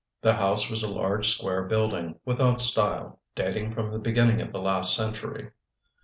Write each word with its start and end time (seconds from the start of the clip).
The 0.21 0.33
house 0.33 0.67
was 0.67 0.81
a 0.81 0.89
large 0.89 1.29
square 1.29 1.61
building, 1.65 2.15
without 2.25 2.59
style, 2.59 3.19
dating 3.35 3.71
from 3.73 3.91
the 3.91 3.99
beginning 3.99 4.41
of 4.41 4.51
the 4.51 4.57
last 4.59 4.95
century. 4.95 5.51